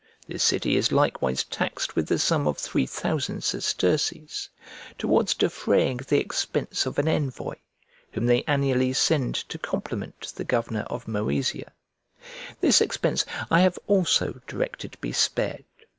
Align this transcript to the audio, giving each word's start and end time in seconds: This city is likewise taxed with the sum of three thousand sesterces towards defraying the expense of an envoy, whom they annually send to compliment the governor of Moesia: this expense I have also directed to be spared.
This 0.27 0.43
city 0.43 0.77
is 0.77 0.91
likewise 0.91 1.43
taxed 1.43 1.95
with 1.95 2.07
the 2.07 2.17
sum 2.17 2.47
of 2.47 2.57
three 2.57 2.87
thousand 2.87 3.43
sesterces 3.43 4.49
towards 4.97 5.35
defraying 5.35 5.97
the 5.97 6.19
expense 6.19 6.87
of 6.87 6.97
an 6.97 7.07
envoy, 7.07 7.53
whom 8.13 8.25
they 8.25 8.41
annually 8.45 8.93
send 8.93 9.35
to 9.35 9.59
compliment 9.59 10.33
the 10.35 10.43
governor 10.43 10.87
of 10.89 11.07
Moesia: 11.07 11.71
this 12.61 12.81
expense 12.81 13.25
I 13.51 13.59
have 13.61 13.77
also 13.85 14.41
directed 14.47 14.93
to 14.93 14.97
be 14.97 15.11
spared. 15.11 15.65